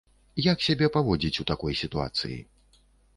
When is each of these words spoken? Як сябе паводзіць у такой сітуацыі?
Як 0.43 0.63
сябе 0.67 0.87
паводзіць 0.95 1.39
у 1.43 1.45
такой 1.51 1.77
сітуацыі? 1.83 2.39